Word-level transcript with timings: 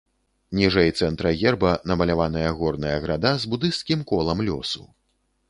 Ніжэй 0.59 0.87
цэнтра 1.03 1.33
герба 1.41 1.73
намаляваная 1.91 2.47
горная 2.63 2.95
града, 3.05 3.35
з 3.45 3.53
будысцкім 3.53 4.03
колам 4.15 4.45
лёсу. 4.51 4.83